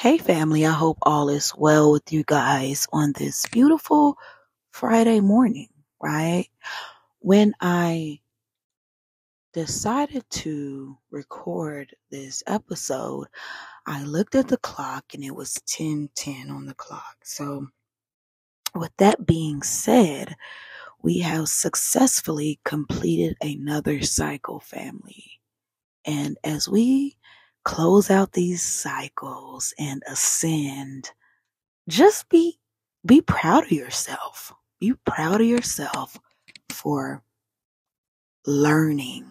[0.00, 4.16] Hey, family, I hope all is well with you guys on this beautiful
[4.70, 5.68] Friday morning,
[6.02, 6.48] right?
[7.18, 8.20] When I
[9.52, 13.26] decided to record this episode,
[13.84, 17.18] I looked at the clock and it was 10:10 on the clock.
[17.22, 17.66] So,
[18.74, 20.34] with that being said,
[21.02, 25.42] we have successfully completed another cycle, family.
[26.06, 27.18] And as we
[27.64, 31.10] close out these cycles and ascend,
[31.88, 32.58] just be
[33.06, 34.52] be proud of yourself.
[34.80, 36.18] Be proud of yourself
[36.70, 37.22] for
[38.46, 39.26] learning,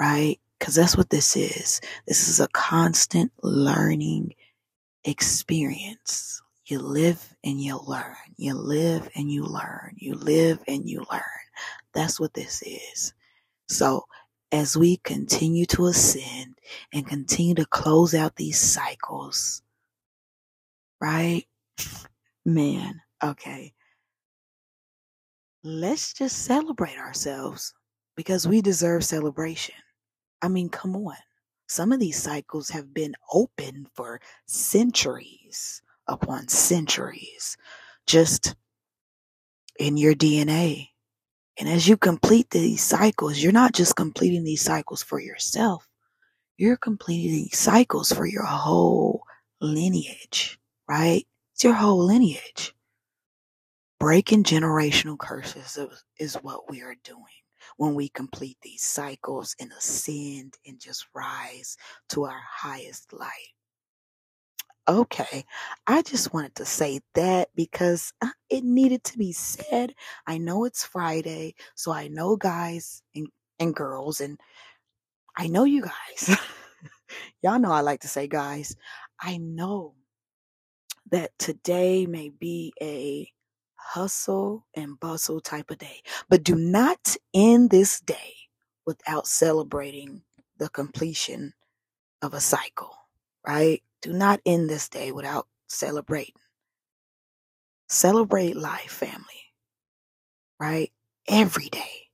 [0.00, 0.38] right?
[0.60, 1.80] Cuz that's what this is.
[2.06, 4.34] This is a constant learning
[5.04, 6.42] experience.
[6.66, 8.16] You live and you learn.
[8.36, 9.94] You live and you learn.
[9.98, 11.22] You live and you learn.
[11.94, 13.14] That's what this is.
[13.68, 14.04] So,
[14.52, 16.58] as we continue to ascend
[16.92, 19.62] and continue to close out these cycles,
[21.00, 21.44] right?
[22.44, 23.74] Man, okay.
[25.64, 27.74] Let's just celebrate ourselves
[28.16, 29.74] because we deserve celebration.
[30.40, 31.16] I mean, come on.
[31.68, 37.56] Some of these cycles have been open for centuries upon centuries,
[38.06, 38.54] just
[39.78, 40.90] in your DNA.
[41.58, 45.88] And as you complete these cycles, you're not just completing these cycles for yourself,
[46.58, 49.22] you're completing cycles for your whole
[49.60, 51.26] lineage, right?
[51.54, 52.74] It's your whole lineage.
[53.98, 55.78] Breaking generational curses
[56.18, 57.22] is what we are doing
[57.78, 61.76] when we complete these cycles and ascend and just rise
[62.10, 63.55] to our highest light.
[64.88, 65.44] Okay,
[65.86, 69.94] I just wanted to say that because uh, it needed to be said.
[70.26, 73.28] I know it's Friday, so I know guys and,
[73.58, 74.38] and girls, and
[75.36, 76.38] I know you guys.
[77.42, 78.76] Y'all know I like to say guys.
[79.20, 79.94] I know
[81.10, 83.30] that today may be a
[83.76, 88.34] hustle and bustle type of day, but do not end this day
[88.86, 90.22] without celebrating
[90.58, 91.54] the completion
[92.22, 92.94] of a cycle,
[93.46, 93.82] right?
[94.02, 96.34] Do not end this day without celebrating.
[97.88, 99.52] Celebrate life, family,
[100.60, 100.92] right?
[101.28, 102.08] Every day.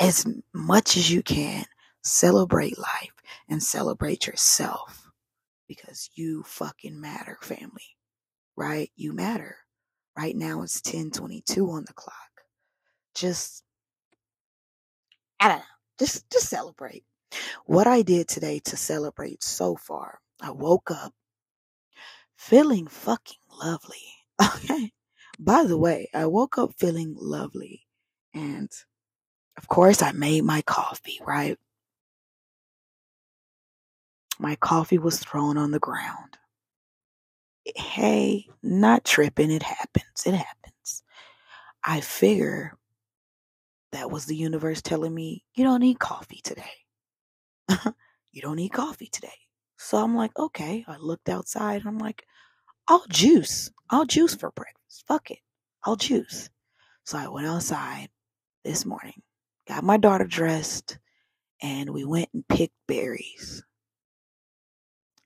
[0.00, 1.64] As much as you can,
[2.02, 3.14] celebrate life
[3.48, 5.10] and celebrate yourself
[5.68, 7.96] because you fucking matter, family,
[8.56, 8.90] right?
[8.96, 9.56] You matter.
[10.16, 12.16] Right now it's 1022 on the clock.
[13.14, 13.64] Just,
[15.40, 15.64] I don't know,
[15.98, 17.04] just, just celebrate.
[17.66, 21.12] What I did today to celebrate so far I woke up
[22.36, 23.98] feeling fucking lovely.
[24.42, 24.92] Okay.
[25.38, 27.86] By the way, I woke up feeling lovely.
[28.34, 28.70] And
[29.56, 31.58] of course, I made my coffee, right?
[34.38, 36.38] My coffee was thrown on the ground.
[37.76, 39.50] Hey, not tripping.
[39.50, 40.26] It happens.
[40.26, 41.02] It happens.
[41.84, 42.76] I figure
[43.92, 46.72] that was the universe telling me, you don't need coffee today.
[48.32, 49.28] you don't need coffee today.
[49.82, 50.84] So I'm like, okay.
[50.86, 51.80] I looked outside.
[51.80, 52.24] And I'm like,
[52.88, 53.70] I'll juice.
[53.90, 55.04] I'll juice for breakfast.
[55.08, 55.38] Fuck it.
[55.84, 56.50] I'll juice.
[57.04, 58.08] So I went outside
[58.64, 59.22] this morning,
[59.68, 60.98] got my daughter dressed,
[61.62, 63.64] and we went and picked berries.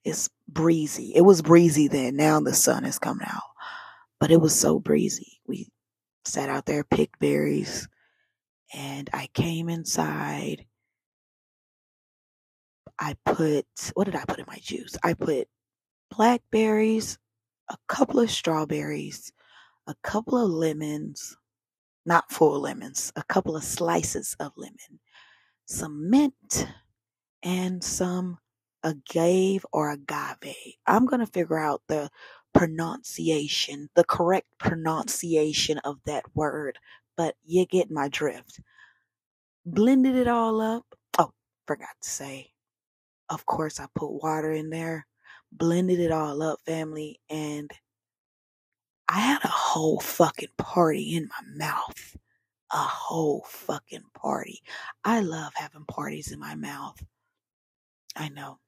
[0.04, 1.12] It's breezy.
[1.14, 2.16] It was breezy then.
[2.16, 3.42] Now the sun is coming out.
[4.20, 5.40] But it was so breezy.
[5.46, 5.68] We
[6.24, 7.88] sat out there, picked berries,
[8.74, 10.66] and I came inside
[12.98, 14.96] I put, what did I put in my juice?
[15.02, 15.48] I put
[16.10, 17.18] blackberries,
[17.68, 19.32] a couple of strawberries,
[19.86, 21.36] a couple of lemons,
[22.06, 25.00] not full lemons, a couple of slices of lemon,
[25.66, 26.68] some mint,
[27.42, 28.38] and some
[28.82, 30.74] agave or agave.
[30.86, 32.08] I'm going to figure out the
[32.54, 36.78] pronunciation, the correct pronunciation of that word,
[37.16, 38.60] but you get my drift.
[39.66, 40.86] Blended it all up.
[41.18, 41.32] Oh,
[41.66, 42.50] forgot to say,
[43.30, 45.06] of course, I put water in there,
[45.52, 47.70] blended it all up, family, and
[49.08, 52.16] I had a whole fucking party in my mouth.
[52.72, 54.62] A whole fucking party.
[55.04, 57.02] I love having parties in my mouth.
[58.16, 58.58] I know.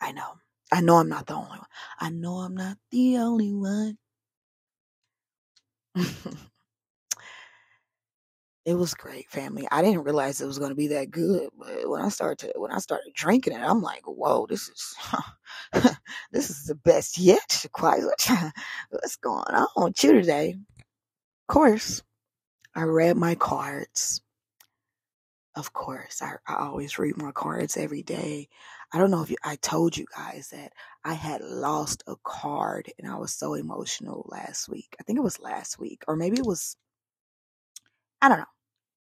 [0.00, 0.34] I know.
[0.72, 1.60] I know I'm not the only one.
[2.00, 3.98] I know I'm not the only one.
[8.64, 9.66] It was great, family.
[9.70, 12.72] I didn't realize it was going to be that good, but when I started when
[12.72, 14.94] I started drinking it, I'm like, "Whoa, this is
[16.32, 18.04] this is the best yet, Shaquai.
[18.90, 20.56] What's going on with you today?"
[21.48, 22.02] Of course,
[22.74, 24.22] I read my cards.
[25.56, 28.48] Of course, I, I always read my cards every day.
[28.92, 30.72] I don't know if you, I told you guys that
[31.04, 34.96] I had lost a card and I was so emotional last week.
[34.98, 36.76] I think it was last week, or maybe it was,
[38.22, 38.53] I don't know.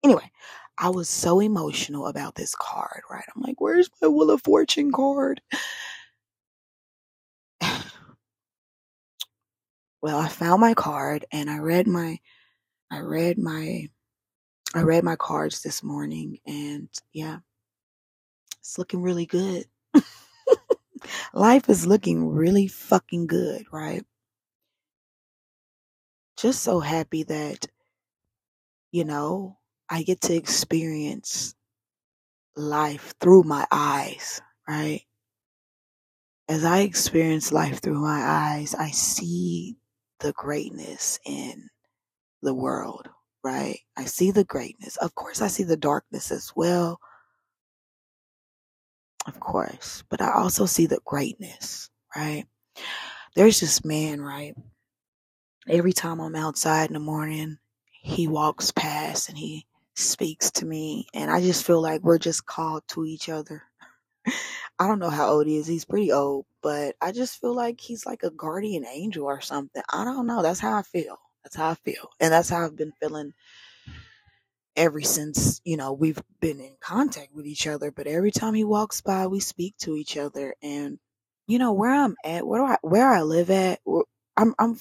[0.03, 0.31] Anyway,
[0.77, 3.23] I was so emotional about this card, right?
[3.35, 5.41] I'm like, where's my Wheel of Fortune card?
[10.01, 12.19] well, I found my card and I read my,
[12.91, 13.89] I read my,
[14.75, 17.39] I read my cards this morning and yeah,
[18.59, 19.65] it's looking really good.
[21.33, 24.05] Life is looking really fucking good, right?
[26.37, 27.65] Just so happy that,
[28.91, 29.57] you know,
[29.93, 31.53] I get to experience
[32.55, 35.01] life through my eyes, right?
[36.49, 39.77] As I experience life through my eyes, I see
[40.19, 41.69] the greatness in
[42.41, 43.07] the world,
[43.43, 43.81] right?
[43.95, 44.97] I see the greatness.
[44.97, 46.99] Of course, I see the darkness as well
[49.27, 52.45] of course, but I also see the greatness, right?
[53.35, 54.55] There's this man, right?
[55.67, 57.57] Every time I'm outside in the morning,
[58.01, 62.45] he walks past and he speaks to me, and I just feel like we're just
[62.45, 63.63] called to each other.
[64.79, 65.67] I don't know how old he is.
[65.67, 69.83] He's pretty old, but I just feel like he's like a guardian angel or something.
[69.91, 70.41] I don't know.
[70.43, 71.17] That's how I feel.
[71.43, 72.09] That's how I feel.
[72.19, 73.33] And that's how I've been feeling
[74.75, 78.63] ever since you know we've been in contact with each other but every time he
[78.63, 80.97] walks by we speak to each other and
[81.47, 83.79] you know where i'm at where do i where i live at
[84.37, 84.79] i'm i'm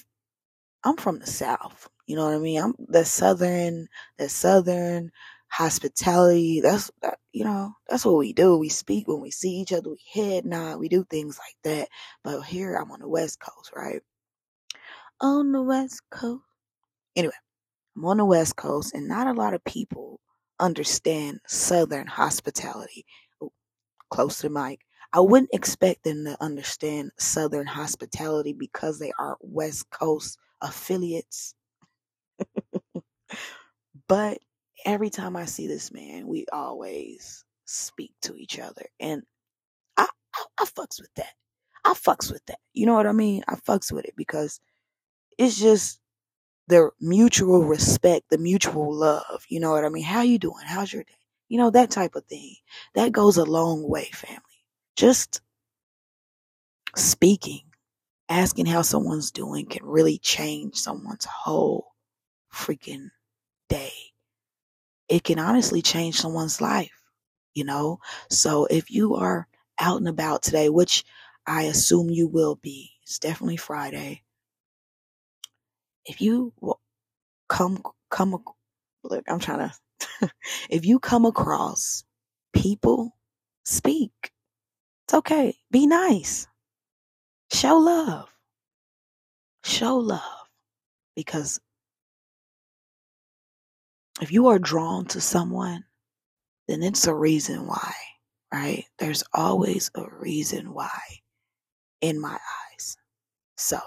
[0.84, 3.88] i'm from the south you know what i mean i'm the southern
[4.18, 5.10] the southern
[5.48, 9.72] hospitality that's that, you know that's what we do we speak when we see each
[9.72, 11.88] other we head nod we do things like that
[12.24, 14.02] but here i'm on the west coast right
[15.20, 16.42] on the west coast
[17.16, 17.32] anyway
[17.96, 20.20] I'm on the West Coast, and not a lot of people
[20.60, 23.04] understand Southern hospitality.
[24.10, 24.80] close to the mic.
[25.12, 31.54] I wouldn't expect them to understand Southern hospitality because they are West Coast affiliates.
[34.08, 34.38] But
[34.84, 38.86] every time I see this man, we always speak to each other.
[39.00, 39.22] And
[39.96, 41.32] I, I, I fucks with that.
[41.84, 42.58] I fucks with that.
[42.72, 43.42] You know what I mean?
[43.48, 44.60] I fucks with it because
[45.38, 46.00] it's just
[46.68, 49.44] the mutual respect, the mutual love.
[49.48, 50.04] You know what I mean?
[50.04, 50.64] How you doing?
[50.64, 51.12] How's your day?
[51.48, 52.56] You know, that type of thing.
[52.94, 54.40] That goes a long way, family.
[54.96, 55.40] Just
[56.96, 57.62] speaking,
[58.28, 61.91] asking how someone's doing can really change someone's whole
[62.54, 63.10] freaking
[63.68, 63.92] day.
[65.08, 66.92] It can honestly change someone's life,
[67.54, 67.98] you know?
[68.30, 69.46] So if you are
[69.78, 71.04] out and about today, which
[71.46, 74.22] I assume you will be, it's definitely Friday.
[76.04, 76.52] If you
[77.48, 78.42] come come
[79.04, 79.70] look i'm trying
[80.20, 80.30] to
[80.70, 82.04] if you come across
[82.52, 83.16] people
[83.64, 84.12] speak.
[85.06, 85.56] It's okay.
[85.70, 86.46] Be nice.
[87.52, 88.28] Show love.
[89.64, 90.48] Show love.
[91.14, 91.60] Because
[94.22, 95.84] if you are drawn to someone
[96.68, 97.92] then it's a reason why
[98.52, 101.00] right there's always a reason why
[102.00, 102.38] in my
[102.72, 102.96] eyes
[103.56, 103.78] so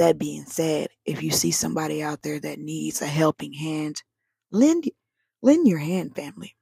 [0.00, 4.02] that being said, if you see somebody out there that needs a helping hand,
[4.50, 4.90] lend
[5.42, 6.56] lend your hand, family.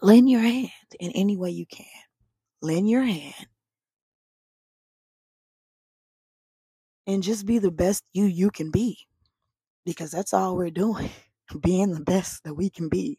[0.00, 0.70] Lend your hand
[1.00, 1.86] in any way you can.
[2.62, 3.48] Lend your hand.
[7.08, 8.98] And just be the best you you can be.
[9.84, 11.10] Because that's all we're doing.
[11.60, 13.18] Being the best that we can be.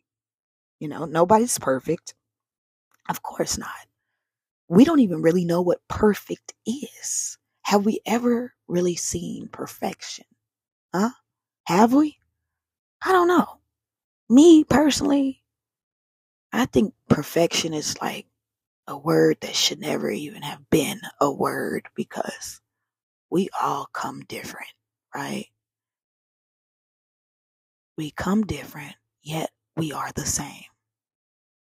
[0.79, 2.13] You know, nobody's perfect.
[3.09, 3.69] Of course not.
[4.67, 7.37] We don't even really know what perfect is.
[7.63, 10.25] Have we ever really seen perfection?
[10.93, 11.11] Huh?
[11.65, 12.17] Have we?
[13.05, 13.59] I don't know.
[14.29, 15.43] Me personally,
[16.51, 18.25] I think perfection is like
[18.87, 22.61] a word that should never even have been a word because
[23.29, 24.69] we all come different,
[25.13, 25.47] right?
[27.97, 30.63] We come different, yet we are the same.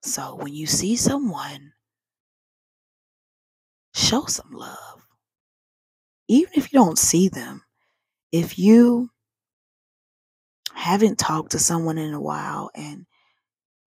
[0.02, 1.72] So when you see someone,
[3.94, 5.06] show some love
[6.28, 7.62] even if you don't see them,
[8.32, 9.10] if you
[10.74, 13.06] haven't talked to someone in a while and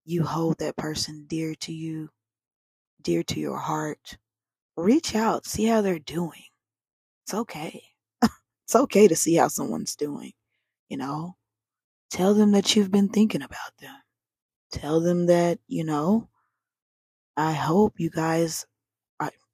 [0.06, 2.10] you hold that person dear to you,
[3.02, 4.18] dear to your heart,
[4.78, 6.44] reach out, see how they're doing.
[7.26, 7.84] It's okay.
[8.24, 10.34] it's okay to see how someone's doing,
[10.90, 11.37] you know?
[12.12, 13.96] Tell them that you've been thinking about them.
[14.72, 16.30] Tell them that, you know,
[17.38, 18.66] I hope you guys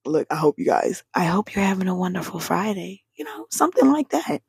[0.06, 3.04] look, I hope you guys, I hope you're having a wonderful Friday.
[3.16, 4.42] You know, something like that.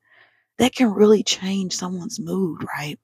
[0.58, 2.99] That can really change someone's mood, right?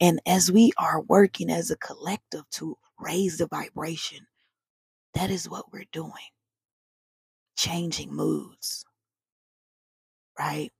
[0.00, 4.20] And as we are working as a collective to raise the vibration,
[5.14, 6.12] That is what we're doing.
[7.56, 8.84] Changing moods,
[10.38, 10.70] right?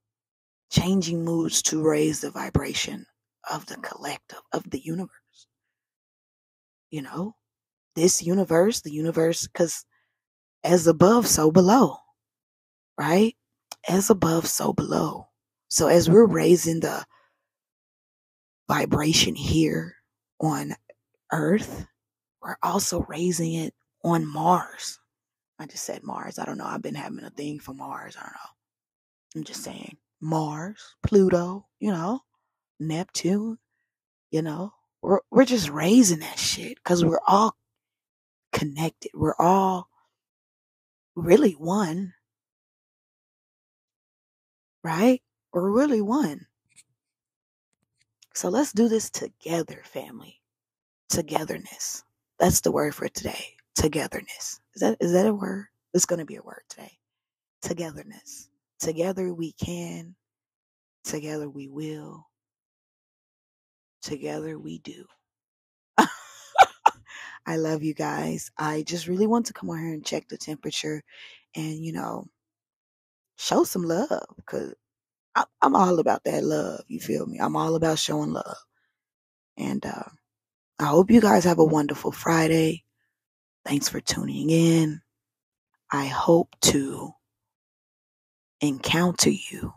[0.71, 3.05] Changing moods to raise the vibration
[3.49, 5.47] of the collective, of the universe.
[6.89, 7.35] You know,
[7.95, 9.85] this universe, the universe, because
[10.63, 11.97] as above, so below,
[12.97, 13.35] right?
[13.87, 15.27] As above, so below.
[15.69, 16.35] So as we're mm-hmm.
[16.35, 17.05] raising the
[18.67, 19.95] vibration here
[20.39, 20.75] on
[21.31, 21.85] Earth,
[22.41, 24.99] we're also raising it on Mars.
[25.59, 26.39] I just said Mars.
[26.39, 26.65] I don't know.
[26.65, 28.17] I've been having a thing for Mars.
[28.17, 29.35] I don't know.
[29.35, 32.19] I'm just saying Mars, Pluto, you know,
[32.81, 33.59] Neptune,
[34.31, 34.73] you know.
[35.03, 37.55] We're we're just raising that shit cuz we're all
[38.53, 39.11] connected.
[39.15, 39.89] We're all
[41.15, 42.13] really one.
[44.83, 45.21] Right?
[45.53, 46.47] We're really one.
[48.33, 50.41] So let's do this together, family.
[51.09, 52.03] Togetherness.
[52.39, 53.55] That's the word for today.
[53.75, 54.59] Togetherness.
[54.75, 55.67] Is that is that a word?
[55.93, 56.99] It's going to be a word today.
[57.61, 58.49] Togetherness.
[58.79, 60.15] Together we can.
[61.03, 62.27] Together we will.
[64.01, 65.05] Together we do.
[67.45, 68.51] I love you guys.
[68.57, 71.03] I just really want to come on here and check the temperature
[71.55, 72.25] and, you know,
[73.37, 74.73] show some love because
[75.61, 76.81] I'm all about that love.
[76.87, 77.39] You feel me?
[77.39, 78.57] I'm all about showing love.
[79.57, 80.03] And uh,
[80.79, 82.83] I hope you guys have a wonderful Friday.
[83.65, 85.01] Thanks for tuning in.
[85.91, 87.11] I hope to
[88.61, 89.73] encounter you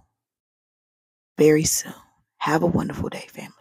[1.39, 1.95] very soon.
[2.39, 3.53] Have a wonderful day, family.